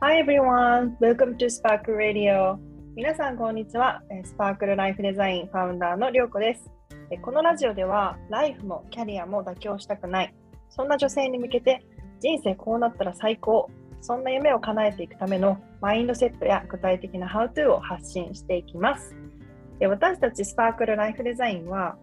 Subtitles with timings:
[0.00, 2.56] Hi everyone, welcome to Sparkle Radio.
[2.94, 4.00] 皆さんこんにちは。
[4.22, 6.70] スパークルライフデザインファウンダーのりょうこです。
[7.20, 10.34] このラジオでは、ライフもキャリアも妥協したくない、
[10.70, 11.84] そんな女性に向けて、
[12.20, 13.68] 人生こうなったら最高、
[14.00, 19.16] そんな夢を叶えていくためのマインドセットや具体的な How to を発信していきます。
[19.80, 21.96] 私たちスパークルライフデザインは、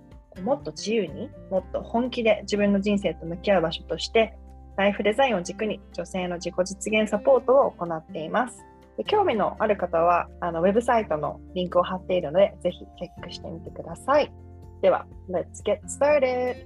[0.44, 4.38] もっと自由にもっと本気で自分の人生と向き合う場所として
[4.78, 8.60] ライフデザインを軸に女性の自己実現サポートを行っています。
[9.08, 14.32] 興味のある方はあのウェブサイトのリンクを貼っているのでぜひチェックしてみてください。
[14.82, 16.66] では、Let's get started!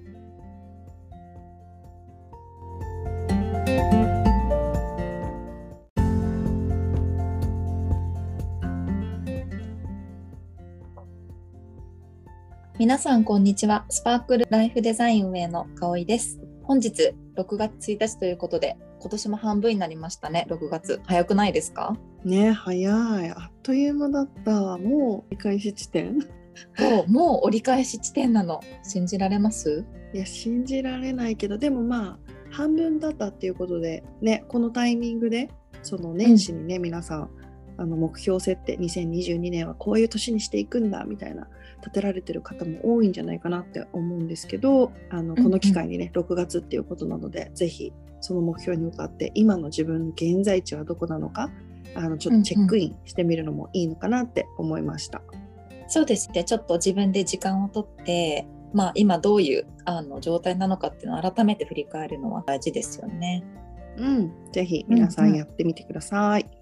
[12.80, 13.85] 皆さんこんにちは。
[13.90, 16.48] スパークルライフデザイン運営の香織です。
[16.69, 20.45] 本日6月1日ということで、今年も半分になりましたね。
[20.51, 21.98] 6月早くないですか？
[22.23, 22.91] ね、早
[23.26, 23.29] い。
[23.31, 24.77] あっという間だった。
[24.77, 26.20] もう折り返し地点。
[26.77, 28.59] そう、もう折り返し地点なの。
[28.84, 29.84] 信じられます？
[30.13, 32.20] いや信じられないけど、でもまあ
[32.51, 35.49] 半分だったっていうことでね、このタイミングで
[35.81, 37.29] その年始にね、うん、皆さん
[37.77, 41.48] あの目標設定2022年はこういう年にしていくんだみたいな
[41.80, 51.50] 立てられてる方も多いんじゃないかなって思うんですけどあのこの機会にね、うんうん、6月っていうことなので是非その目標に向かって今の自分の現在地はどこなのか
[51.96, 55.22] あのちょっとチェックインしてみるのもいいのかなって思いました。
[55.32, 63.44] うんうん、そうですねちょっと自分で時間をとってまあ、今どういうあの状態なのかっていうのを改めて振り返るのは大事ですよね。
[63.98, 66.41] うん、ぜひ皆さんやってみてください。
[66.41, 66.59] うんうん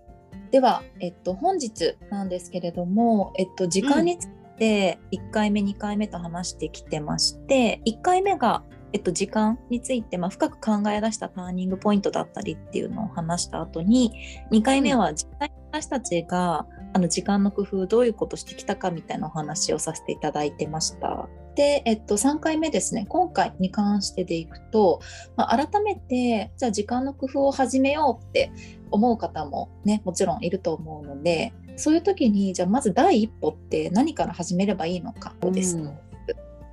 [0.52, 14.14] では、えっと、本日なんですけれども、えっと、時間について1回目、2回目と話してきてまして1回目が、えっと、時間について、まあ、深く考え出したターニングポイントだったりっていうのを話した後に
[14.52, 21.30] 2回目は実際に私たちがあの時間の工夫どういうことしてきたかみたいなお話をさせていただいてました。
[21.56, 25.02] で、えっと、3回目ですね今回に関してでいくと、
[25.36, 28.52] まあ、改めてじゃあ時間の工夫を始めようって
[28.92, 35.78] 思う方もねもちろんいると思うのでそういう時にじゃあまず第一歩って何から始めればいいのかをです。
[35.78, 35.98] ね、うん、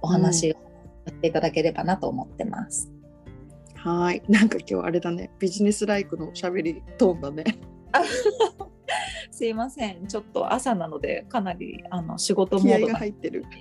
[0.02, 0.58] お話をさ
[1.08, 2.90] せていただければなと思ってます。
[3.76, 4.22] うん、はい。
[4.28, 5.30] なんか今日あれだね。
[5.38, 7.44] ビジネスライクのしゃべりトーンだね。
[9.30, 10.06] すいません。
[10.06, 13.44] ちょっと朝なのでかなりあの仕事モードが入ってる。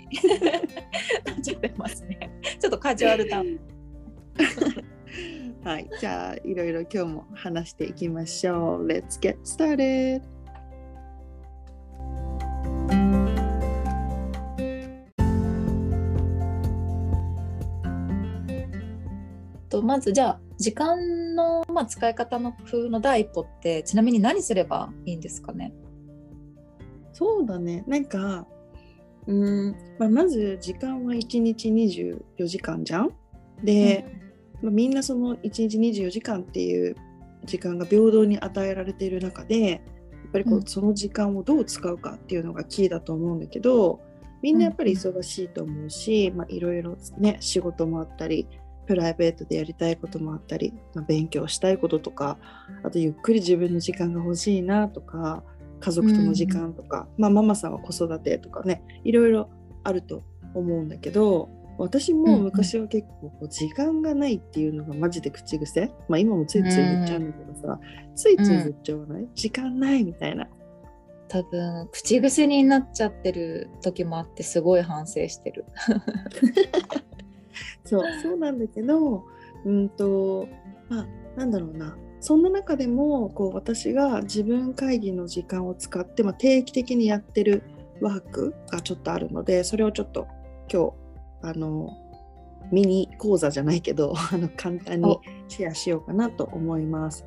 [1.26, 2.32] なっちゃってますね。
[2.60, 3.44] ちょっとカジュアルな
[5.64, 8.88] はい、じゃあいろいろ今日も話していきましょう。
[8.88, 10.33] Let's get started!
[19.74, 25.74] とまずじゃあ時間の、まあ、使い方の工夫の第一歩ってちなみに何すればいいんですかね？
[27.12, 27.84] そうだね。
[27.88, 28.46] なんか
[29.26, 33.10] うん、まあ、まず時間は1日24時間じゃん？
[33.64, 34.06] で、
[34.62, 34.66] うん。
[34.66, 36.96] まあ、みんなその1日24時間っていう
[37.46, 39.80] 時間が平等に与えられている中でやっ
[40.32, 44.00] ぱりこう、その時間をどう使うかっていうのがキーだと思うんだけど
[44.42, 48.48] みんなやっぱり忙しいと思うし、まあ、いろいろね仕事もあったり
[48.86, 52.38] プライベートでやりたいこともあったり、まあ、勉強したいこととか
[52.84, 55.44] あとゆっくり自分の時間が欲しいなとか
[55.80, 59.50] 家族との時間とか、うん、まあ、ママさんは子育てとかねいろいろ
[59.84, 60.24] あると
[60.54, 67.80] 思うんだけど私も昔は結構こう時間がないっていうのがマジで口癖、まあ今もついつい言っちゃうんだけどさ、
[68.16, 70.48] ついつい言っちゃわない、時間ないみたいな。
[71.30, 75.66] 多分口癖になっちゃってる時もあってすごい反省してる。
[77.84, 79.24] そうそうなんだけど
[79.66, 80.48] うんと
[80.90, 81.98] まあなんだろうな。
[82.20, 87.64] そんな中でもこう私が自分会議の時間を使って、まあ、定期的にやってる
[88.00, 90.28] ワークがちょっとあるのでそれをちょっと
[90.72, 90.94] 今日
[91.42, 91.98] あの
[92.72, 95.20] ミニ講座じゃないけど あの簡単に
[95.50, 97.26] シェアしようかなと思います。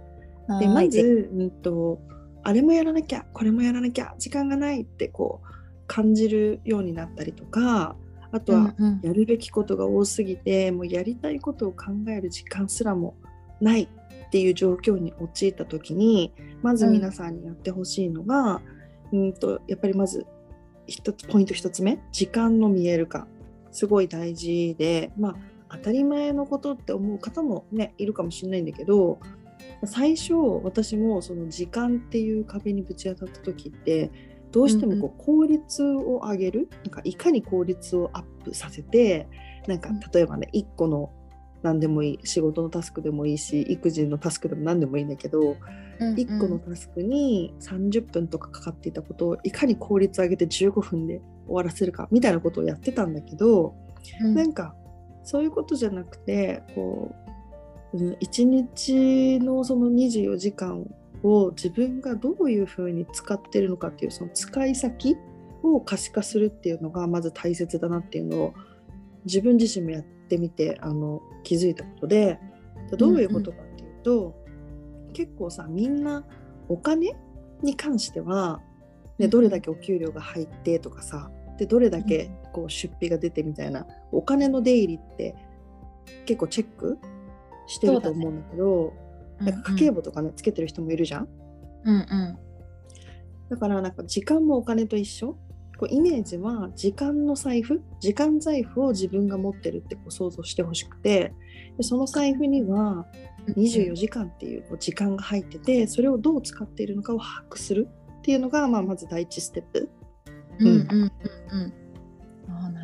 [0.60, 1.98] でまず、うんと、
[2.44, 5.46] あれもやらなきゃこれもやらなきゃ時間がないってこう
[5.88, 7.96] 感じるようになったりとか
[8.32, 13.14] あとはやるべきことが多すぎて、うんうん、もうやりたいことを考える時間すらも
[13.60, 16.32] ないっていう状況に陥った時に
[16.62, 18.60] まず皆さんにやってほしいのが、
[19.12, 20.26] うん、うんとやっぱりまず
[20.86, 23.26] 一つポイント1つ目時間の見える化。
[23.76, 25.36] すごい大事で、ま
[25.68, 29.18] あ、当たり前のことって思う方もねいるかもしれないんだけど
[29.84, 30.32] 最初
[30.62, 34.10] 私もその時間っていう壁にぶち当たった時って
[34.56, 39.28] どうしてもこう効率を上げる、なんかいかに効率をアップさせて
[39.66, 41.12] なんか例えばね1個の
[41.62, 45.56] 何でもいい仕事のタスクでもいいし育児のタスクでも何でもいいんだけど、うん
[46.00, 46.14] うん。
[46.14, 53.74] 1個のタスクに30分とかかかっていたことをいかに効率上げて15分で終わらせるかみたいなことをやってたんだけど、
[54.22, 54.34] うん。
[54.34, 54.74] なんか
[55.22, 57.14] そういうことじゃなくてこ
[57.92, 60.86] ううん1日のその24時間
[61.22, 65.16] を自分がどういうふうに使ってるのかっていうその使い先
[65.62, 68.54] を可視化するっていうのがまず大切だなっていうのを
[69.24, 72.38] 自分自身もやってみてあの気づいたことで
[72.96, 74.36] どういうことかっていうと、
[75.12, 76.24] 結構さみんな
[76.68, 77.16] お金
[77.62, 78.60] に関しては、
[79.18, 85.34] ね、どれだけお給料が入ってとかさでどれだけこう出費が出てみたいなお金の出入りって
[86.26, 86.98] 結構チェック
[87.66, 88.92] してると思うんだけど
[89.40, 91.28] なんか家計簿とかねつけてる人もいるじゃん？
[91.84, 92.38] うんうん。
[93.50, 95.36] だからなんか時間もお金と一緒？
[95.78, 97.82] こうイメージは時間の財布？
[98.00, 101.32] 時間財布を自分が持ってるってこう想像してほしくて。
[101.76, 103.06] でその財布には
[103.48, 107.86] 24時間っていうこう時間が入っててそれをどう使っているのかを把握する
[108.18, 109.90] っていうのが、まあ、まず第一ステップ。
[110.60, 111.74] うんうんうんうん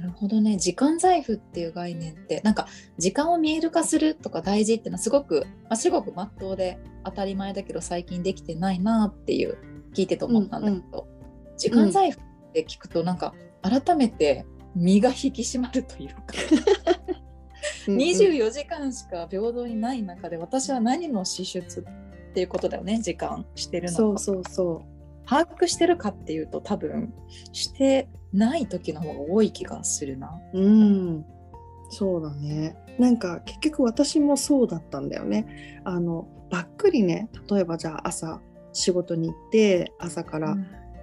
[0.02, 0.58] るほどね。
[0.58, 2.66] 時間財布っていう概念ってなんか
[2.98, 9.56] 時間を見える化するとか大事っていうのはすごく、まあ、すごくまっとうで当たり前だけど最近できてないなっていう
[9.94, 11.06] 聞いてて思ったんだけど、
[11.56, 12.20] 時間財布っ
[12.52, 14.44] て聞くとなんか改めて
[14.74, 16.22] 身が引き締まるというか、
[17.86, 18.00] うんうん。
[18.00, 23.96] 24時間しか平等にない中で私は何の支出っていうことだよね時間してるのか。
[23.96, 24.82] そうそうそ
[25.32, 27.14] 把握してるかっていうと多分
[27.52, 30.38] してない時の方が多い気がするな。
[30.52, 30.60] う。
[30.60, 31.24] うん
[31.88, 32.76] そうだね。
[32.98, 35.80] なんか結局私もそうだったんだよね。
[35.84, 38.42] あのばっくりね例えばじゃあ朝
[38.74, 40.58] 仕事に行って朝から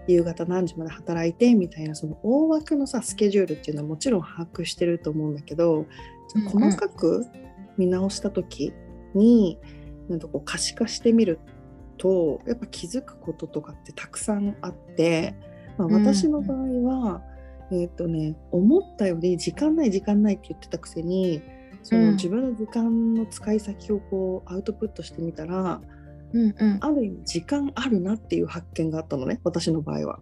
[0.07, 5.87] 夕方何時まで働いてみたいなその大枠のさスケジュールっていうのはもちろん把握してると思うんだけど
[6.35, 7.25] うん細かく
[7.77, 8.73] 見直した時
[9.15, 9.57] に、
[10.07, 11.39] なんかこう可視化してみる
[11.99, 15.35] とやっぱ気づくこととかってたくさんあって、
[15.77, 16.57] まあ、うん私の場合
[16.87, 17.21] は、
[17.71, 21.43] えっ、とね思ったより時間ない時間ないって言ってたくせに
[21.83, 22.11] そのうん。
[22.13, 25.81] 自分の時間の使い先をこうアウトプットしてみたら、
[26.33, 30.19] うんうん、ある意味時間あるなっていう発見があったのね私の場合は。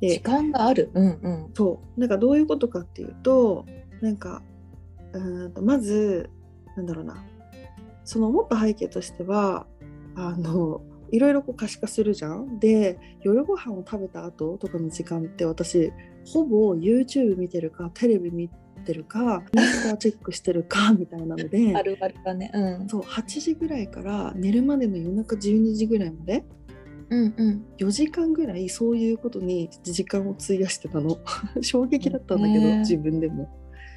[0.00, 0.90] で時間がある。
[0.94, 1.50] うんうん。
[1.54, 2.00] そう。
[2.00, 3.64] なんかどういうことかっていうと
[4.00, 4.42] なんか
[5.12, 6.28] うーんとまず
[6.76, 7.24] なんだろうな。
[8.04, 9.66] その思った背景としては
[10.16, 10.82] あの
[11.12, 12.58] いろいろこう可視化するじゃん。
[12.58, 15.92] で夜ご飯を食べた後とかの時間って私
[16.26, 18.48] ほぼ YouTube 見てるかテレビ見
[18.84, 22.50] てるかインスタチェックしてるか みたいなのであるあるだね。
[22.52, 26.44] うんそう8時ぐらいから寝るまでの夜中12時ぐらいまで
[27.10, 27.64] うんうん。
[27.76, 31.18] 4時間ぐらいそういうことに時間を費やしてたの
[31.60, 33.48] 衝撃だったんだけど、ね自分でも。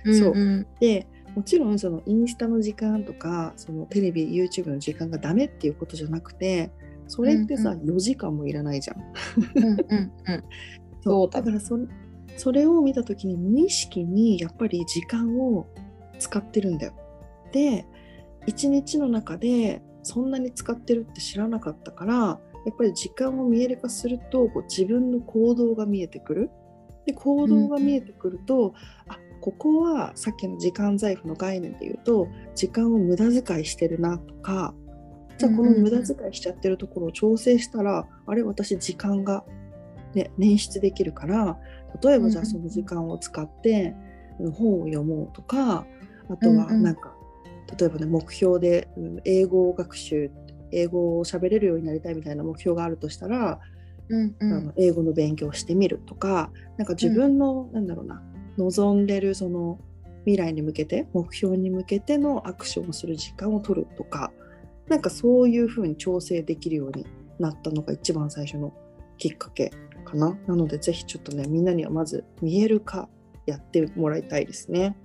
[0.06, 6.72] うんそうんでもちろんそのインスタの時間とかそのテレビ YouTube の時間がダメっていうことじゃなくて
[7.08, 8.98] それってさ、うん4時間もいらないじゃん。
[9.56, 10.44] うんうんうん。
[11.02, 11.78] そうだだからそ
[12.38, 15.68] それを見た時に無意識にやっぱり時間を
[16.20, 16.94] 使ってるんだよ。
[17.52, 17.86] で
[18.48, 22.16] 一日の中でそんなに使ってるって知らなかったから
[22.66, 26.50] やっぱり時間を見える化するとこう自分の行動が見えてくる。
[27.06, 28.74] で行動が見えてくると、
[29.08, 34.74] あここはさっきの時間財布の概念で言うと時間を無駄遣いしてるなとか
[35.38, 39.44] じゃあこの無駄遣いしちゃってるところを調整したら、あれ私時間が、
[40.14, 41.58] ね、捻出できるから
[42.02, 43.96] 例えばじゃあその時間を使って
[44.40, 45.86] うん本を読もうとか
[46.30, 46.84] あとはうんうん。
[46.84, 47.14] なんか、
[47.78, 50.32] 例えばね目標でうん英語学習
[50.72, 53.60] 英語を喋れるようになりたいみたいな目標があるとしたら、
[54.10, 54.74] うんうあのん。
[54.78, 58.22] 英語の勉強をしてみるとかなんか自分の、なんだろうな
[58.58, 59.80] 望んでるその
[60.26, 64.32] 未来に向けて目標に向けてのアクションをする時間を取るとか
[64.88, 67.06] なんかそういうふうに調整できるように
[67.40, 68.74] なったのが一番最初の
[69.18, 69.72] きっかけ
[70.04, 70.38] かな。
[70.48, 73.10] なのでぜひちょっとねみんなにはまず見える化
[73.46, 74.96] やってもらいたいですね。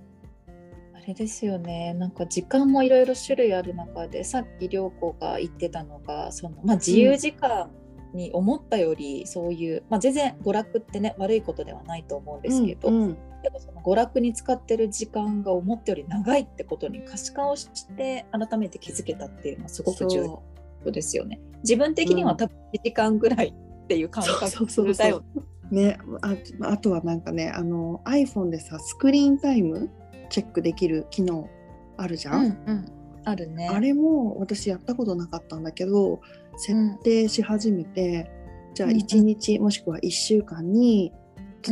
[0.93, 1.95] あれですよね。
[1.95, 7.71] なんか時間もいろいろ種類ある中で、さっき涼子が言ってたのが、そのまあ自由時間
[8.13, 20.43] に思ったよりそういう、まあ全然娯楽ってね悪いことではないと思うんですけど、うんうんけどその娯楽に使ってる時間が思ったより長いってことに可視化をして改めて気づけたっていうのはすごく重そ
[20.85, 21.39] 要ですよね。
[21.63, 25.23] 自分的には多分1時間ぐらいっていう感そうそうそうそう覚だよ。
[25.71, 26.35] ね、あ
[26.69, 29.89] あとはなんかねあの iPhone でさスクリーンタイム
[30.29, 31.49] チェックできる機能
[31.97, 32.85] あるじゃん、うんうん、
[33.23, 33.69] あるね。
[33.69, 36.19] あれも私やったことなかったんだけど
[36.61, 38.29] 設定し始めて、
[38.73, 39.01] じゃあうんうん。
[39.01, 41.11] 1日もしくは1週間に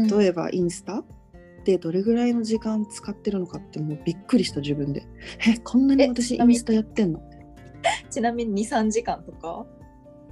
[0.10, 1.04] 例えばインスタ？
[1.66, 5.04] でどれぐらいの時間使ってるのかってもうびっくりした自分で。
[5.48, 7.22] えこんなに私インスタやってんの？
[8.10, 9.66] ちなみに23時間とか？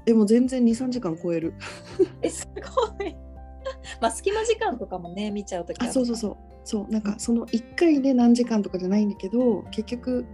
[0.06, 1.54] でも全然23時間超える。
[2.24, 3.16] えすごい。
[4.02, 6.38] まあ隙間時間とかもね見ちゃうときあそうそうそう。
[6.64, 10.26] そうなんかその1回で何時間とかじゃないんだけど結局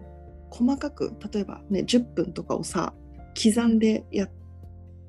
[0.49, 2.93] 細かく例えばね10分とかをさ
[3.35, 4.27] 刻んでや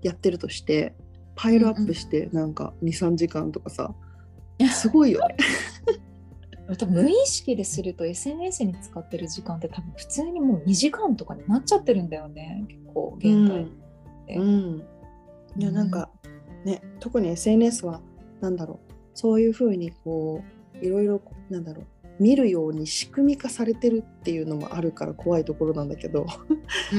[0.02, 0.95] やってるとして
[1.35, 3.95] パイルアップしてなんか23時間とかさ
[4.73, 5.37] すごいよね。
[6.88, 12.64] 無意識ですると SNS に使ってる時間って多分普通にもう2時間とかになっちゃってるんだよね。
[12.69, 13.66] 結構現代っ
[14.26, 14.37] て。
[14.37, 14.83] うん、
[15.59, 16.11] いやなんか
[16.64, 18.00] ね特に SNS は
[18.40, 18.95] なんだろう。
[19.14, 20.43] そういうふうにこ
[20.81, 21.87] ういろいろなんだろう
[22.21, 26.26] 見るように仕組み化されてるっていうのもあるから怖いところなんだけど、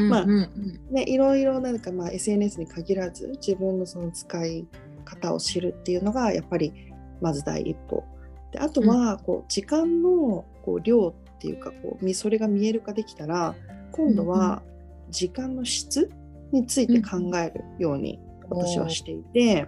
[0.09, 0.79] まあうんうん。
[0.91, 4.67] ね、いろいろなんかまあ SNS に限らず自分のその使い
[5.05, 6.73] 方を知るっていうのがやっぱり
[7.21, 8.03] まず第一歩。
[8.51, 13.55] であとはこう時間のこう量っていうかこうみそれが見える化できたら
[13.91, 14.63] 今度は
[15.09, 16.09] 時間の質
[16.51, 18.19] について考えるように
[18.49, 19.67] 私はしていて。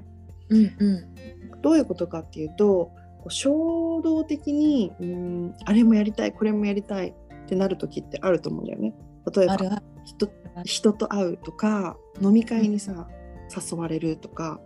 [0.49, 1.17] うんうん。
[1.61, 2.91] どういうことかっていうと
[3.27, 8.93] こう衝動的にうんあれもやりたいこれもやりたいってなる時ってあると思うんだよね。
[9.35, 9.57] 例えば
[10.05, 10.29] 人
[10.63, 13.07] 人と会うとか飲み会にさ
[13.49, 14.59] 誘われるとか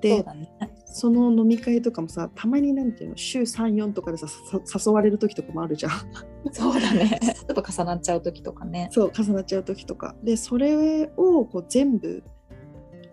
[0.00, 0.50] でそね。
[0.86, 5.92] その飲み会とかもさたまになんていうの週34とかでささ誘われる時とかもあるじゃん
[6.52, 7.18] そうだね。
[7.20, 8.88] ちょっと重なっちゃう時とかね。
[8.92, 12.22] そう重なっちゃう時とかでそれをこう全部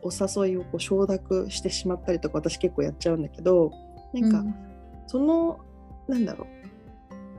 [0.04, 3.72] お誘いをこう承諾してしまったりとか私結構やっちゃうんだけど
[4.14, 4.71] なんか、うん
[5.08, 5.60] その
[6.08, 6.48] なんだろう。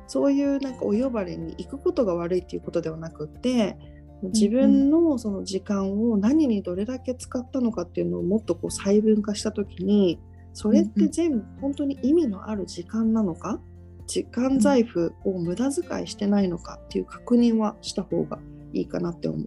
[0.08, 3.78] そういうなんかお呼ばれに行くことが悪いっていうことではなくって
[4.24, 10.20] 自分のその時間を何にどれだけ使ったのかっていうのをもっとこう細分化した時に
[10.52, 13.58] それって全部本当に意味のある時間なのか？
[14.06, 18.38] 時間財布を無駄遣いしてないのかっていう確認はした方が
[18.74, 19.46] いいかなって思う。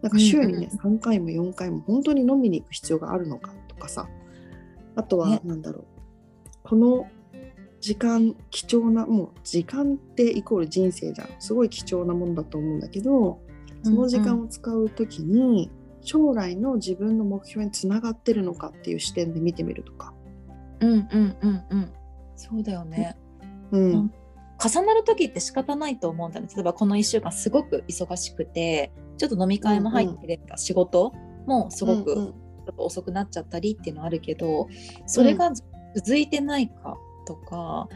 [0.00, 4.08] なんか週にね、3回も4回も本当に飲みに行く必要があるのかとかさ。
[4.96, 5.40] あとはね。
[5.44, 5.84] なんだろう、
[6.62, 7.06] この
[7.80, 11.28] 時間貴重なもう時間ってイコール人生じゃん。
[11.38, 13.40] すごい貴重なものだと思うんだけど
[13.82, 15.70] その時間を使う時に
[16.02, 20.14] 将来の自分の目標につながってるのかっていう視点で見てみるとか。
[20.80, 21.92] うんうんうんうん。
[22.36, 23.16] そうだよね。
[23.70, 23.92] うん。
[23.92, 24.12] うん。
[24.62, 26.48] 重なる時って仕方ないと思うんだね。
[26.54, 31.12] 例えばこの1週間すごく忙しくてちょっと飲み会も入ってれば仕事
[31.46, 32.24] もすごくちうん。
[32.24, 34.68] ょっと遅くなっちゃったりっていうのはあるけど
[35.06, 35.50] それが
[35.96, 36.96] 続いてないか
[37.30, 37.88] とか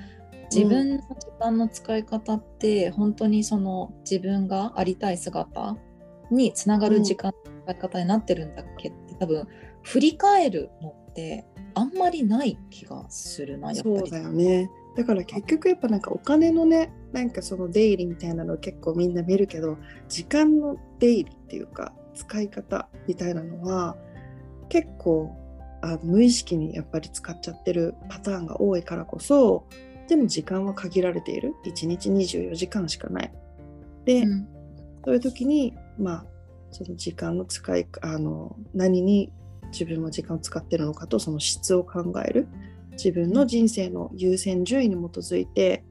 [0.54, 5.76] 自分の時間の使い方って本当にその自分がありたい姿
[6.30, 9.48] につながる時間の使い方になってるんだっけって多分
[9.82, 13.98] 振り返るのってあんまりない気がするなやっぱり。
[13.98, 19.76] そうだよねだから結局やっぱなんかお金のねなんかその出入りみたいなの結構みんな見るけど
[20.08, 23.96] 時間の出入りっていうか使い方みたいなのは
[24.68, 25.34] 結構
[25.84, 29.66] あ無意識にやっぱり使っちゃってるパターンが多いからこそ
[30.08, 31.54] でも時間は限られている。
[31.64, 33.32] 1日24時間しかない。
[34.04, 34.48] で、うん。
[35.04, 36.24] そういう時にまあ
[36.70, 39.32] その時間の使いあの何に
[39.72, 42.48] 自分は時間を使ってるのかとその質を考える。
[42.92, 45.84] 自分の人生の優先順位に基づいて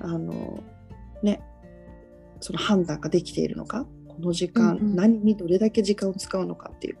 [0.00, 0.62] あの
[1.22, 1.42] ね
[2.40, 3.86] その判断ができているのか。
[4.08, 4.96] この時間、うんうん。
[4.96, 6.98] 何にどれだけ時間を使うのかっていう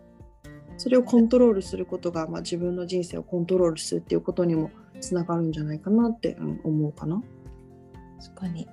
[0.78, 4.70] それをコントロールすることが、まあ、自分の人生をコントロールするっていうことにも
[5.00, 7.22] つながるんじゃないかなって、うん思うかな。
[8.20, 8.66] 確かに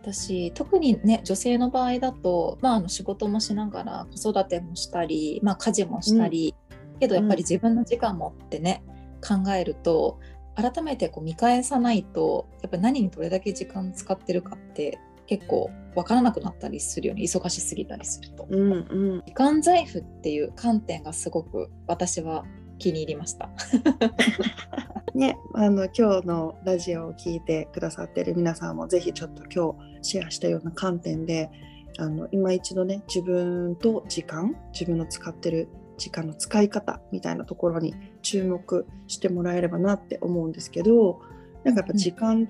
[0.00, 6.54] 私特にね女性の場合だと、まあ、あの仕事もしながら子育てもしたり、まあ、家事もしたり、
[7.00, 8.82] けどやっぱり自分の時間もってね、
[9.20, 10.18] 考えると
[10.54, 18.46] 改めてこう見返さないとやっぱり何にどれだけ時間使ってるかって結構分からなくなったりするよね忙しすぎたりすると。
[18.48, 18.74] うんう
[19.18, 22.44] ん、時間財布っていう観点がすごく私は
[22.78, 23.50] 気に入りました。
[25.14, 31.50] ね、あの今日のラジオを聞いてくださってる皆さんもぜひちょっと今日シェアしたような観点で
[31.98, 41.22] あの今一度ね自分と時間自分の使ってる時間の使い方みたいなところに注目してもらえればなって思うんですけど
[41.64, 42.48] なんかやっぱ時間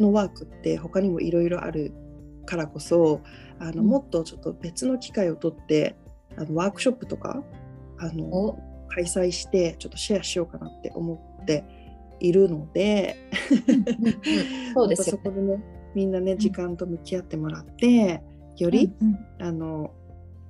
[0.00, 1.92] のワークって他にもいろいろある
[2.48, 3.20] からこそ
[3.58, 3.86] あのうん。
[3.88, 5.96] もっとちょっと別の機会をとって
[6.36, 7.42] あのワークショップとか
[7.98, 8.68] あのお。
[8.88, 11.64] 開催してちょっとシェアしようかなって思って
[12.20, 13.16] いるので
[14.74, 15.62] そうですよまたそこでね
[15.94, 18.22] みんなね時間と向き合ってもらって
[18.56, 19.46] より、うんうん。
[19.46, 19.92] あの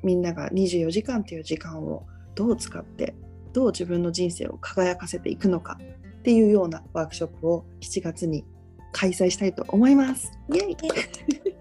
[0.03, 3.15] みんなが24時間という時間をどう使って
[3.53, 5.79] どう自分の人生を輝かせていくのか
[6.21, 8.45] っていうようなワークショップを7月に
[8.93, 10.31] 開催したいと思います。
[10.55, 10.77] イエイ。
[10.77, 11.58] な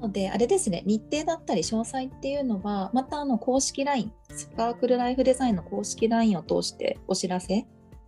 [0.00, 7.66] のであれですね日程だったり詳細っていうのはまたあの公式 LINE スパークルライフデザインの公式 LINE を通してお知らせ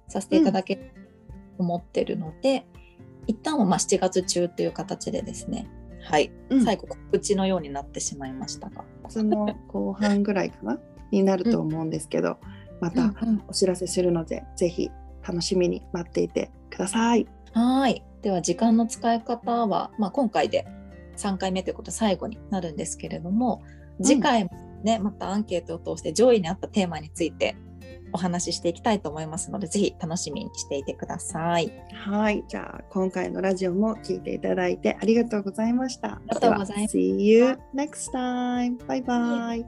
[0.08, 0.92] させていただける
[1.56, 2.66] と思ってるので、
[3.26, 5.66] 一旦はまあ7月中という形でですね
[6.04, 8.84] はい、うん最後告知のようになってしまいましたが。
[9.08, 10.78] その後半ぐらいかな
[11.10, 12.38] になると思うんですけど、
[12.80, 14.90] ま たうんうんお知らせするので、ぜひ
[15.26, 17.26] 楽しみに待っていてください。
[17.52, 18.04] はい。
[18.22, 20.66] では時間の使い方は、まあ、今回で
[21.16, 23.62] 3回目ということで最後になるんですけれども
[24.02, 24.50] 次回も
[24.82, 27.56] ね、またアンケートを通して上位にあったテーマについて
[28.12, 31.72] お話ししていきたいと思いますのでぜひ楽しみにしていてください。
[31.92, 36.14] はい、じゃあ今回のラジオも聞いていただいてありがとうございました。
[36.14, 38.76] ありがとうございます See you next time.
[38.86, 39.64] Bye bye.